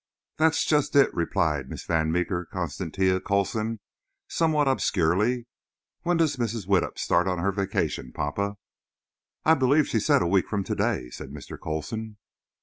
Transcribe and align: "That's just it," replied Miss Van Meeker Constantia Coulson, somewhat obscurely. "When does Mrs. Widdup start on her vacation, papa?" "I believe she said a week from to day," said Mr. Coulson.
"That's 0.37 0.65
just 0.65 0.95
it," 0.95 1.13
replied 1.13 1.69
Miss 1.69 1.85
Van 1.85 2.11
Meeker 2.11 2.45
Constantia 2.51 3.21
Coulson, 3.21 3.79
somewhat 4.27 4.67
obscurely. 4.67 5.45
"When 6.01 6.17
does 6.17 6.37
Mrs. 6.37 6.65
Widdup 6.67 6.97
start 6.97 7.27
on 7.27 7.37
her 7.37 7.51
vacation, 7.51 8.11
papa?" 8.11 8.55
"I 9.45 9.53
believe 9.53 9.87
she 9.89 9.99
said 9.99 10.23
a 10.23 10.27
week 10.27 10.47
from 10.49 10.63
to 10.63 10.73
day," 10.73 11.11
said 11.11 11.29
Mr. 11.29 11.55
Coulson. 11.63 12.17